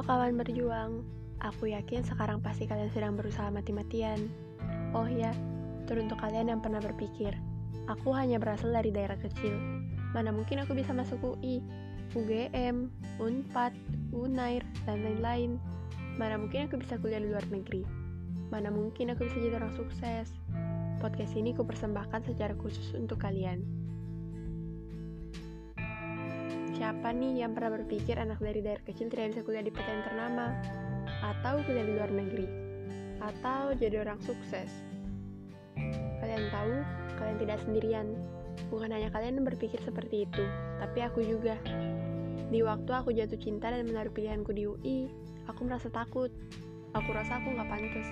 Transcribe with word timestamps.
Halo 0.00 0.16
kawan 0.16 0.40
berjuang, 0.40 1.04
aku 1.44 1.76
yakin 1.76 2.00
sekarang 2.00 2.40
pasti 2.40 2.64
kalian 2.64 2.88
sedang 2.88 3.20
berusaha 3.20 3.52
mati-matian. 3.52 4.32
Oh 4.96 5.04
ya, 5.04 5.28
teruntuk 5.84 6.16
kalian 6.24 6.48
yang 6.48 6.64
pernah 6.64 6.80
berpikir, 6.80 7.36
aku 7.84 8.16
hanya 8.16 8.40
berasal 8.40 8.72
dari 8.72 8.88
daerah 8.88 9.20
kecil. 9.20 9.52
Mana 10.16 10.32
mungkin 10.32 10.64
aku 10.64 10.72
bisa 10.72 10.96
masuk 10.96 11.20
UI, 11.36 11.60
UGM, 12.16 12.88
UNPAD, 13.20 13.76
UNAIR, 14.16 14.64
dan 14.88 15.04
lain-lain. 15.04 15.60
Mana 16.16 16.40
mungkin 16.40 16.72
aku 16.72 16.80
bisa 16.80 16.96
kuliah 16.96 17.20
di 17.20 17.28
luar 17.28 17.44
negeri. 17.52 17.84
Mana 18.48 18.72
mungkin 18.72 19.12
aku 19.12 19.28
bisa 19.28 19.36
jadi 19.36 19.60
orang 19.60 19.76
sukses. 19.76 20.32
Podcast 20.96 21.36
ini 21.36 21.52
ku 21.52 21.60
persembahkan 21.60 22.24
secara 22.24 22.56
khusus 22.56 22.96
untuk 22.96 23.20
kalian. 23.20 23.79
Siapa 26.90 27.14
nih 27.14 27.46
yang 27.46 27.54
pernah 27.54 27.78
berpikir 27.78 28.18
anak 28.18 28.42
dari 28.42 28.66
daerah 28.66 28.82
kecil 28.82 29.06
tidak 29.14 29.30
bisa 29.30 29.46
kuliah 29.46 29.62
di 29.62 29.70
PTN 29.70 30.10
ternama? 30.10 30.58
Atau 31.22 31.62
kuliah 31.62 31.86
di 31.86 31.94
luar 31.94 32.10
negeri? 32.10 32.50
Atau 33.22 33.78
jadi 33.78 34.02
orang 34.02 34.18
sukses? 34.18 34.74
Kalian 36.18 36.50
tahu, 36.50 36.74
kalian 37.14 37.38
tidak 37.46 37.62
sendirian. 37.62 38.10
Bukan 38.74 38.90
hanya 38.90 39.06
kalian 39.14 39.38
yang 39.38 39.46
berpikir 39.46 39.78
seperti 39.86 40.26
itu, 40.26 40.42
tapi 40.82 40.98
aku 41.06 41.22
juga. 41.22 41.62
Di 42.50 42.58
waktu 42.66 42.90
aku 42.90 43.14
jatuh 43.14 43.38
cinta 43.38 43.70
dan 43.70 43.86
menaruh 43.86 44.10
pilihanku 44.10 44.50
di 44.50 44.66
UI, 44.66 45.06
aku 45.46 45.70
merasa 45.70 45.94
takut. 45.94 46.34
Aku 46.98 47.14
rasa 47.14 47.38
aku 47.38 47.54
nggak 47.54 47.70
pantas. 47.70 48.08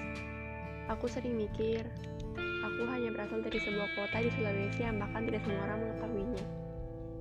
Aku 0.87 1.11
sering 1.11 1.35
mikir, 1.35 1.83
aku 2.39 2.87
hanya 2.95 3.11
berasal 3.11 3.43
dari 3.43 3.59
sebuah 3.59 3.91
kota 3.99 4.23
di 4.23 4.31
Sulawesi 4.39 4.87
yang 4.87 5.03
bahkan 5.03 5.27
tidak 5.27 5.43
semua 5.43 5.67
orang 5.67 5.83
mengetahuinya 5.83 6.69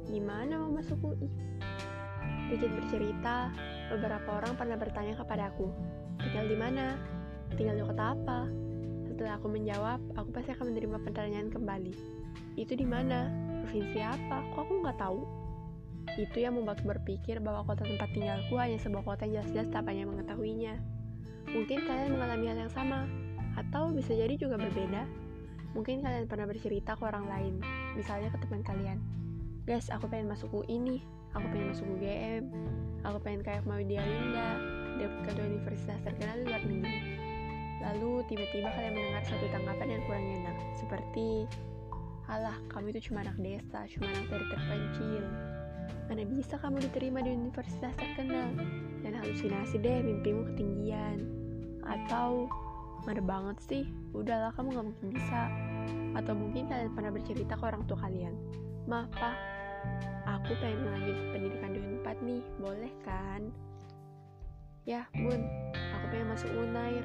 gimana 0.07 0.56
masuk 0.77 1.01
UI? 1.01 1.25
Dikit 2.53 2.69
bercerita, 2.69 3.49
beberapa 3.89 4.37
orang 4.37 4.53
pernah 4.53 4.77
bertanya 4.77 5.17
kepada 5.17 5.49
aku, 5.49 5.73
tinggal 6.21 6.45
di 6.45 6.53
mana? 6.53 6.95
Tinggal 7.57 7.81
di 7.81 7.83
kota 7.83 8.13
apa? 8.13 8.45
Setelah 9.09 9.41
aku 9.41 9.49
menjawab, 9.49 9.99
aku 10.13 10.29
pasti 10.29 10.53
akan 10.53 10.69
menerima 10.69 10.97
pertanyaan 11.01 11.49
kembali. 11.49 11.93
Itu 12.53 12.77
di 12.77 12.85
mana? 12.85 13.25
Provinsi 13.65 13.99
apa? 14.05 14.45
Kok 14.53 14.61
aku 14.61 14.73
nggak 14.85 14.99
tahu? 15.01 15.21
Itu 16.15 16.37
yang 16.39 16.55
membuat 16.55 16.85
berpikir 16.85 17.41
bahwa 17.41 17.65
kota 17.65 17.83
tempat 17.83 18.13
tinggalku 18.13 18.55
hanya 18.61 18.77
sebuah 18.79 19.03
kota 19.03 19.25
yang 19.25 19.41
jelas-jelas 19.41 19.67
tak 19.73 19.83
banyak 19.83 20.05
mengetahuinya. 20.05 20.77
Mungkin 21.51 21.89
kalian 21.89 22.15
mengalami 22.15 22.45
hal 22.53 22.57
yang 22.69 22.71
sama, 22.71 23.09
atau 23.57 23.89
bisa 23.91 24.13
jadi 24.13 24.37
juga 24.37 24.61
berbeda. 24.61 25.03
Mungkin 25.73 26.05
kalian 26.05 26.29
pernah 26.29 26.45
bercerita 26.47 26.95
ke 26.95 27.03
orang 27.03 27.25
lain, 27.27 27.53
misalnya 27.97 28.29
ke 28.31 28.37
teman 28.45 28.61
kalian 28.63 29.01
guys 29.67 29.91
aku 29.91 30.07
pengen 30.07 30.31
masuk 30.31 30.47
UI 30.55 30.79
nih. 30.79 31.01
Aku 31.35 31.43
pengen 31.51 31.75
masuk 31.75 31.85
UGM 31.99 32.47
aku 33.07 33.17
pengen 33.23 33.41
kayak 33.45 33.63
mau 33.63 33.79
Linda 33.79 34.59
dapat 34.97 35.19
kedua 35.29 35.45
universitas 35.47 35.99
terkenal 36.01 36.41
di 36.41 36.45
luar 36.49 36.63
negeri. 36.67 36.99
Lalu 37.77 38.11
tiba-tiba 38.27 38.73
kalian 38.73 38.93
mendengar 38.97 39.23
satu 39.29 39.45
tanggapan 39.53 39.87
yang 39.93 40.03
kurang 40.09 40.25
enak. 40.25 40.57
Seperti 40.75 41.27
alah 42.27 42.57
kamu 42.73 42.91
itu 42.91 43.11
cuma 43.11 43.23
anak 43.23 43.37
desa 43.39 43.87
cuma 43.87 44.05
anak 44.11 44.25
dari 44.27 44.45
terpencil. 44.49 45.23
Mana 46.07 46.23
bisa 46.27 46.55
kamu 46.59 46.77
diterima 46.83 47.19
di 47.23 47.31
universitas 47.31 47.93
terkenal? 47.95 48.49
Dan 49.05 49.13
halusinasi 49.15 49.79
deh 49.79 50.01
mimpimu 50.03 50.51
ketinggian. 50.51 51.23
Atau 51.85 52.51
mana 53.05 53.21
banget 53.23 53.57
sih 53.63 53.83
udahlah 54.11 54.51
kamu 54.57 54.73
gak 54.73 54.87
mungkin 54.91 55.07
bisa. 55.13 55.41
Atau 56.17 56.33
mungkin 56.33 56.67
kalian 56.67 56.91
pernah 56.97 57.11
bercerita 57.13 57.53
ke 57.55 57.63
orang 57.63 57.85
tua 57.85 58.01
kalian. 58.01 58.33
Maaf 58.89 59.11
pak 59.15 59.56
aku 60.47 60.63
pengen 60.63 60.79
melanjutkan 60.79 61.27
pendidikan 61.35 61.71
di 61.75 61.79
Unpad 61.83 62.17
nih, 62.23 62.43
boleh 62.63 62.93
kan? 63.03 63.51
Ya, 64.87 65.03
bun, 65.11 65.43
aku 65.75 66.05
pengen 66.07 66.31
masuk 66.31 66.47
Unair. 66.55 67.03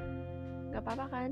Gak 0.71 0.87
apa-apa 0.87 1.11
kan? 1.11 1.31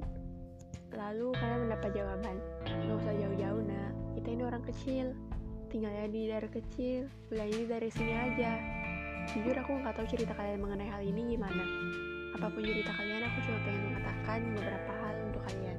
Lalu 0.91 1.31
kalian 1.39 1.71
mendapat 1.71 1.95
jawaban, 1.95 2.43
gak 2.67 2.99
usah 2.99 3.15
jauh-jauh 3.15 3.63
nak, 3.63 3.95
kita 4.19 4.27
ini 4.27 4.43
orang 4.43 4.65
kecil, 4.67 5.15
tinggalnya 5.71 6.11
di 6.11 6.21
daerah 6.27 6.51
kecil, 6.51 7.07
kuliahnya 7.31 7.79
dari 7.79 7.91
sini 7.95 8.11
aja. 8.11 8.59
Jujur 9.31 9.55
aku 9.55 9.71
nggak 9.79 9.95
tahu 9.95 10.11
cerita 10.11 10.35
kalian 10.35 10.67
mengenai 10.67 10.91
hal 10.91 11.07
ini 11.07 11.39
gimana. 11.39 11.63
Apa 12.35 12.51
pun 12.51 12.67
cerita 12.67 12.91
kalian, 12.91 13.23
aku 13.23 13.39
cuma 13.47 13.59
pengen 13.63 13.83
mengatakan 13.87 14.41
beberapa 14.59 14.93
hal 14.99 15.15
untuk 15.31 15.43
kalian. 15.47 15.79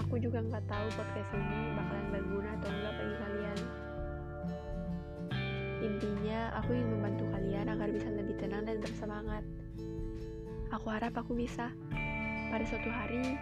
Aku 0.00 0.16
juga 0.16 0.40
nggak 0.40 0.64
tahu 0.64 0.86
podcast 0.96 1.28
ini 1.36 1.76
bakalan 1.76 2.06
berguna 2.08 2.48
atau 2.56 2.68
enggak 2.72 2.94
bagi 2.96 3.16
kalian. 3.20 3.58
Aku 6.62 6.74
ingin 6.74 6.94
membantu 6.94 7.24
kalian 7.34 7.66
agar 7.70 7.88
bisa 7.90 8.08
lebih 8.10 8.38
tenang 8.38 8.66
dan 8.66 8.78
bersemangat. 8.78 9.44
Aku 10.74 10.86
harap 10.92 11.16
aku 11.16 11.32
bisa. 11.34 11.72
Pada 12.48 12.64
suatu 12.64 12.88
hari, 12.88 13.36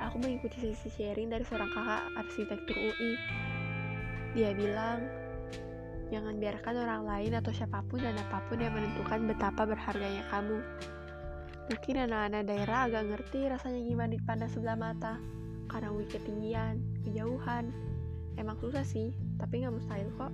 aku 0.00 0.16
mengikuti 0.20 0.60
sesi 0.60 0.88
sharing 0.92 1.32
dari 1.32 1.44
seorang 1.44 1.68
kakak 1.72 2.02
arsitektur 2.16 2.76
UI. 2.76 3.12
Dia 4.36 4.52
bilang, 4.52 5.04
jangan 6.12 6.36
biarkan 6.36 6.74
orang 6.76 7.02
lain 7.08 7.32
atau 7.36 7.52
siapa 7.52 7.80
pun 7.88 8.00
dan 8.00 8.16
apa 8.16 8.44
pun 8.46 8.60
yang 8.60 8.72
menentukan 8.72 9.24
betapa 9.24 9.64
berharganya 9.64 10.24
kamu. 10.28 10.60
Mungkin 11.66 11.94
anak-anak 12.06 12.42
daerah 12.46 12.78
agak 12.86 13.04
ngerti 13.10 13.50
rasanya 13.50 13.80
gimana 13.82 14.10
dipandang 14.14 14.50
sebelah 14.52 14.78
mata, 14.78 15.18
karena 15.66 15.90
UI 15.90 16.06
ketinggian, 16.06 16.78
kejauhan. 17.02 17.74
Emang 18.36 18.54
susah 18.60 18.84
sih, 18.84 19.16
tapi 19.40 19.64
nggak 19.64 19.74
mustahil 19.74 20.08
kok. 20.14 20.30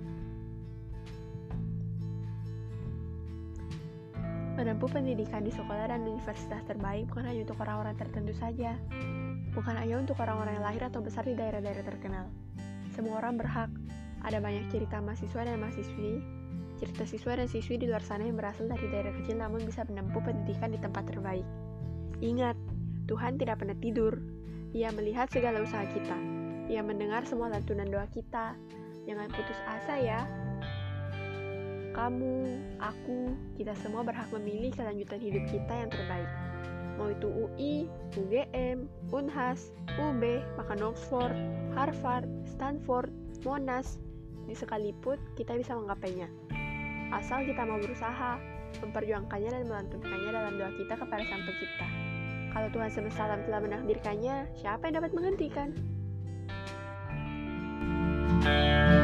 Menempuh 4.63 4.87
pendidikan 4.87 5.43
di 5.43 5.51
sekolah 5.51 5.91
dan 5.91 6.07
universitas 6.07 6.63
terbaik 6.63 7.11
bukan 7.11 7.27
hanya 7.27 7.43
untuk 7.43 7.59
orang-orang 7.59 7.99
tertentu 7.99 8.31
saja. 8.31 8.79
Bukan 9.51 9.75
hanya 9.75 9.99
untuk 9.99 10.15
orang-orang 10.23 10.55
yang 10.55 10.63
lahir 10.63 10.87
atau 10.87 11.03
besar 11.03 11.27
di 11.27 11.35
daerah-daerah 11.35 11.83
terkenal. 11.83 12.31
Semua 12.95 13.19
orang 13.19 13.35
berhak. 13.35 13.67
Ada 14.23 14.39
banyak 14.39 14.71
cerita 14.71 15.03
mahasiswa 15.03 15.43
dan 15.43 15.59
mahasiswi, 15.59 16.23
cerita 16.79 17.03
siswa 17.03 17.35
dan 17.35 17.51
siswi 17.51 17.75
di 17.75 17.91
luar 17.91 17.99
sana 18.07 18.23
yang 18.23 18.39
berasal 18.39 18.71
dari 18.71 18.87
daerah 18.87 19.11
kecil 19.19 19.35
namun 19.35 19.67
bisa 19.67 19.83
menempuh 19.83 20.23
pendidikan 20.23 20.71
di 20.71 20.79
tempat 20.79 21.11
terbaik. 21.11 21.43
Ingat, 22.23 22.55
Tuhan 23.11 23.35
tidak 23.35 23.59
pernah 23.59 23.75
tidur. 23.83 24.15
Ia 24.71 24.95
melihat 24.95 25.27
segala 25.27 25.59
usaha 25.59 25.83
kita. 25.91 26.15
Ia 26.71 26.79
mendengar 26.79 27.27
semua 27.27 27.51
lantunan 27.51 27.91
doa 27.91 28.07
kita. 28.15 28.55
Jangan 29.03 29.27
putus 29.27 29.59
asa 29.67 29.99
ya 29.99 30.23
kamu, 32.03 32.59
aku, 32.83 33.31
kita 33.55 33.71
semua 33.79 34.03
berhak 34.03 34.27
memilih 34.35 34.75
kelanjutan 34.75 35.23
hidup 35.23 35.43
kita 35.47 35.71
yang 35.71 35.87
terbaik. 35.87 36.27
Mau 36.99 37.07
itu 37.07 37.27
UI, 37.31 37.75
UGM, 38.19 38.91
Unhas, 39.15 39.71
UB, 39.95 40.43
bahkan 40.59 40.83
Oxford, 40.83 41.31
Harvard, 41.71 42.27
Stanford, 42.43 43.07
Monash, 43.47 44.03
di 44.43 44.51
sekalipun 44.51 45.15
kita 45.39 45.55
bisa 45.55 45.79
menggapainya. 45.79 46.27
Asal 47.15 47.47
kita 47.47 47.63
mau 47.63 47.79
berusaha, 47.79 48.35
memperjuangkannya 48.83 49.49
dan 49.55 49.63
melantunkannya 49.63 50.31
dalam 50.35 50.53
doa 50.59 50.71
kita 50.75 50.99
kepada 50.99 51.23
Sang 51.23 51.43
Pencipta. 51.47 51.87
Kalau 52.51 52.67
Tuhan 52.75 52.91
semesta 52.91 53.31
alam 53.31 53.39
telah 53.47 53.63
menakdirkannya, 53.63 54.51
siapa 54.59 54.91
yang 54.91 54.99
dapat 54.99 55.11
menghentikan? 55.15 55.71
thank 58.43 58.91
you 58.91 59.02